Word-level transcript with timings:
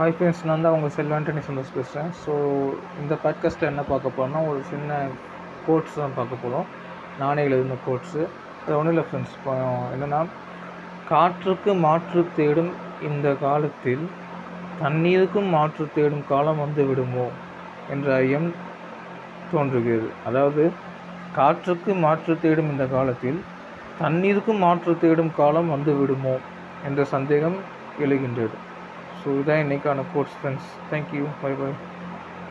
Hi 0.00 0.14
friends 0.18 0.44
நான் 0.48 0.62
தான் 0.64 0.74
உங்கள் 0.76 0.92
செல்வாண்டனி 0.94 1.40
சந்தோஷ் 1.46 1.72
பேசுகிறேன். 1.74 2.12
ஸோ 2.20 2.34
இந்த 3.00 3.14
பாட்காஸ்ட்டில் 3.22 3.68
என்ன 3.70 3.82
பார்க்க 3.88 4.12
போகிறோம்னா 4.16 4.40
ஒரு 4.50 4.60
சின்ன 4.70 5.00
கோட்ஸ் 5.66 5.98
தான் 5.98 6.14
பார்க்க 6.18 6.38
போகிறோம் 6.42 6.68
நானே 7.18 7.42
எழுதின 7.48 7.76
கோட்ஸு 7.86 8.20
அது 8.62 8.76
ஒன்றும் 8.76 8.92
இல்லை 8.94 9.04
ஃப்ரெண்ட்ஸ் 9.08 9.34
இப்போ 9.38 9.54
என்னென்னா 9.94 10.20
காற்றுக்கு 11.10 11.74
மாற்று 11.84 12.22
தேடும் 12.38 12.72
இந்த 13.08 13.34
காலத்தில் 13.44 14.06
தண்ணீருக்கும் 14.80 15.50
மாற்று 15.56 15.86
தேடும் 15.98 16.24
காலம் 16.32 16.62
வந்து 16.64 16.86
விடுமோ 16.92 17.26
என்ற 17.90 18.08
ஐயம் 18.22 18.48
தோன்றுகிறது. 19.52 20.10
அதாவது 20.30 20.64
காற்றுக்கு 21.38 21.94
மாற்று 22.06 22.38
தேடும் 22.46 22.72
இந்த 22.76 22.86
காலத்தில் 22.96 23.40
தண்ணீருக்கும் 24.00 24.64
மாற்று 24.66 24.96
தேடும் 25.04 25.32
காலம் 25.42 25.70
வந்து 25.76 25.94
விடுமோ 26.00 26.36
என்ற 26.88 27.04
சந்தேகம் 27.14 27.60
எழுகின்றது. 27.98 28.58
ஸோ 29.19 29.29
இதான் 29.39 29.63
இன்றைக்கான 29.63 30.05
course 30.13 30.37
friends 30.39 30.71
thank you 30.91 31.25
bye 31.41 31.53
bye 31.53 31.71